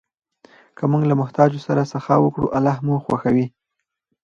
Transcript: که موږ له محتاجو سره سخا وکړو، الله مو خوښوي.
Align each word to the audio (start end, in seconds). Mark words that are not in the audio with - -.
که 0.77 0.83
موږ 0.91 1.03
له 1.09 1.15
محتاجو 1.21 1.59
سره 1.67 1.89
سخا 1.93 2.15
وکړو، 2.21 2.53
الله 2.57 2.75
مو 2.85 2.95
خوښوي. 3.05 3.45